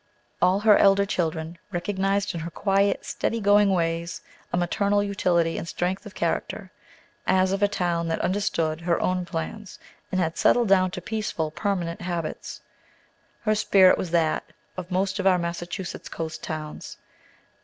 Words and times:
All 0.41 0.61
her 0.61 0.77
elder 0.77 1.05
children 1.05 1.59
recognized 1.71 2.33
in 2.33 2.39
her 2.39 2.49
quiet 2.49 3.05
steady 3.05 3.39
going 3.39 3.69
ways 3.69 4.21
a 4.51 4.57
maternal 4.57 5.03
unity 5.03 5.59
and 5.59 5.67
strength 5.67 6.07
of 6.07 6.15
character, 6.15 6.71
as 7.27 7.51
of 7.51 7.61
a 7.61 7.67
town 7.67 8.07
that 8.07 8.19
understood 8.21 8.81
her 8.81 8.99
own 8.99 9.25
plans, 9.25 9.77
and 10.11 10.19
had 10.19 10.39
settled 10.39 10.69
down 10.69 10.89
to 10.89 11.01
peaceful, 11.03 11.51
permanent 11.51 12.01
habits. 12.01 12.61
Her 13.41 13.53
spirit 13.53 13.95
was 13.95 14.09
that 14.09 14.43
of 14.75 14.89
most 14.89 15.19
of 15.19 15.27
our 15.27 15.37
Massachusetts 15.37 16.09
coast 16.09 16.41
towns. 16.41 16.97